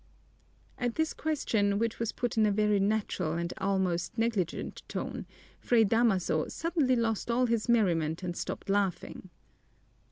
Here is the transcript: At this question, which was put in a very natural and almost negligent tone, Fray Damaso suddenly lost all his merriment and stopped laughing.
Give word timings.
At 0.79 0.95
this 0.95 1.13
question, 1.13 1.77
which 1.77 1.99
was 1.99 2.11
put 2.11 2.35
in 2.35 2.47
a 2.47 2.51
very 2.51 2.79
natural 2.79 3.33
and 3.33 3.53
almost 3.59 4.17
negligent 4.17 4.81
tone, 4.87 5.27
Fray 5.59 5.83
Damaso 5.83 6.47
suddenly 6.47 6.95
lost 6.95 7.29
all 7.29 7.45
his 7.45 7.69
merriment 7.69 8.23
and 8.23 8.35
stopped 8.35 8.67
laughing. 8.67 9.29